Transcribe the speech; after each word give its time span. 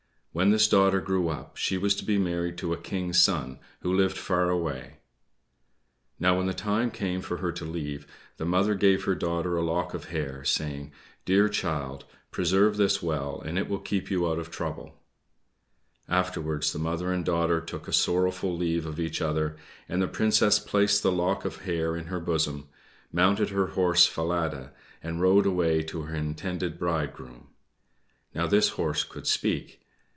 When 0.33 0.51
this 0.51 0.69
daughter 0.69 1.01
grew 1.01 1.27
up 1.27 1.57
she 1.57 1.77
was 1.77 1.93
to 1.97 2.05
be 2.05 2.17
married 2.17 2.57
to 2.59 2.71
a 2.71 2.77
King's 2.79 3.19
son, 3.19 3.59
who 3.81 3.91
lived 3.93 4.17
far 4.17 4.49
away. 4.49 4.99
Now 6.21 6.37
when 6.37 6.45
the 6.47 6.53
time 6.53 6.89
came 6.89 7.19
for 7.19 7.35
her 7.37 7.51
to 7.51 7.65
leave, 7.65 8.07
the 8.37 8.45
mother 8.45 8.73
gave 8.73 9.03
her 9.03 9.13
daughter 9.13 9.57
a 9.57 9.61
lock 9.61 9.93
of 9.93 10.05
hair, 10.05 10.45
saying, 10.45 10.93
"Dear 11.25 11.49
child, 11.49 12.05
preserve 12.31 12.77
this 12.77 13.03
well, 13.03 13.41
and 13.43 13.57
it 13.57 13.67
will 13.67 13.83
help 13.85 14.09
you 14.09 14.25
out 14.25 14.39
of 14.39 14.49
trouble." 14.49 15.01
Afterwards 16.07 16.71
the 16.71 16.79
mother 16.79 17.11
and 17.11 17.25
daughter 17.25 17.59
took 17.59 17.89
a 17.89 17.93
sorrowful 17.93 18.55
leave 18.55 18.85
of 18.85 19.01
each 19.01 19.21
other, 19.21 19.57
and 19.89 20.01
the 20.01 20.07
princess 20.07 20.59
placed 20.59 21.03
the 21.03 21.11
lock 21.11 21.43
of 21.43 21.63
hair 21.63 21.97
in 21.97 22.05
her 22.05 22.21
bosom, 22.21 22.69
mounted 23.11 23.49
her 23.49 23.67
horse 23.67 24.05
Falada, 24.07 24.71
and 25.03 25.19
rode 25.19 25.45
away 25.45 25.83
to 25.83 26.03
her 26.03 26.15
intended 26.15 26.79
bridegroom. 26.79 27.49
Now 28.33 28.47
this 28.47 28.69
horse 28.69 29.03
could 29.03 29.27
speak. 29.27 29.79